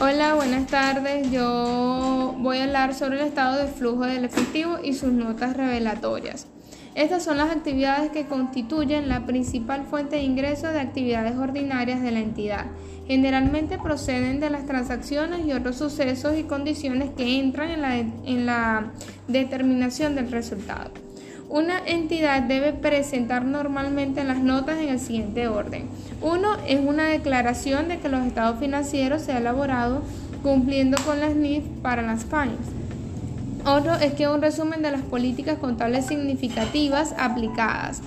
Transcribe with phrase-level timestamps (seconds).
[0.00, 1.28] Hola, buenas tardes.
[1.32, 6.46] Yo voy a hablar sobre el estado de flujo del efectivo y sus notas revelatorias.
[6.94, 12.12] Estas son las actividades que constituyen la principal fuente de ingreso de actividades ordinarias de
[12.12, 12.66] la entidad.
[13.08, 18.46] Generalmente proceden de las transacciones y otros sucesos y condiciones que entran en la, en
[18.46, 18.92] la
[19.26, 20.92] determinación del resultado.
[21.50, 25.88] Una entidad debe presentar normalmente las notas en el siguiente orden.
[26.20, 30.02] Uno es una declaración de que los estados financieros se han elaborado
[30.42, 32.58] cumpliendo con las NIF para las PAINS.
[33.64, 38.02] Otro es que un resumen de las políticas contables significativas aplicadas.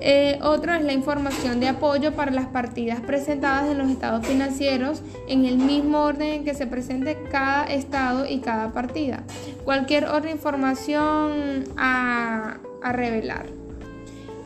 [0.00, 5.00] Eh, otro es la información de apoyo para las partidas presentadas en los estados financieros
[5.26, 9.22] en el mismo orden en que se presente cada estado y cada partida.
[9.64, 13.46] Cualquier otra información a, revelar.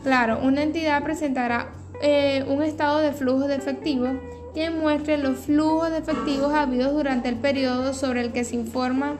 [0.03, 1.67] Claro, una entidad presentará
[2.01, 4.07] eh, un estado de flujo de efectivo
[4.55, 9.17] que muestre los flujos de efectivos habidos durante el periodo sobre el que se informa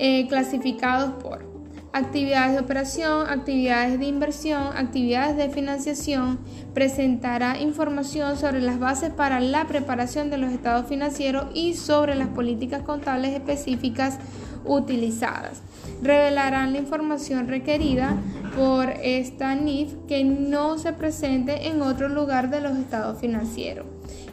[0.00, 1.44] eh, clasificados por
[1.92, 6.38] actividades de operación, actividades de inversión, actividades de financiación,
[6.74, 12.28] presentará información sobre las bases para la preparación de los estados financieros y sobre las
[12.28, 14.18] políticas contables específicas
[14.64, 15.62] utilizadas.
[16.02, 18.16] Revelarán la información requerida
[18.56, 23.86] por esta NIF que no se presente en otro lugar de los estados financieros.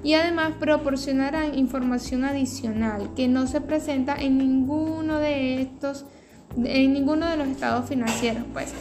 [0.04, 6.06] Y además proporcionarán información adicional que no se presenta en ninguno de estos
[6.56, 8.74] en ninguno de los estados financieros, pues,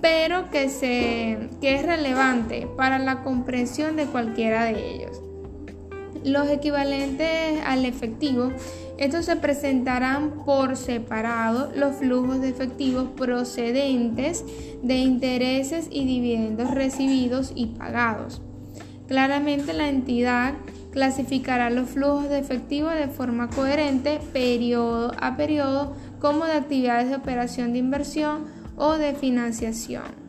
[0.00, 5.20] pero que, se, que es relevante para la comprensión de cualquiera de ellos.
[6.24, 8.52] Los equivalentes al efectivo,
[8.98, 14.44] estos se presentarán por separado los flujos de efectivos procedentes
[14.82, 18.42] de intereses y dividendos recibidos y pagados.
[19.08, 20.54] Claramente la entidad
[20.90, 27.16] clasificará los flujos de efectivo de forma coherente, periodo a periodo, como de actividades de
[27.16, 28.44] operación de inversión
[28.76, 30.19] o de financiación.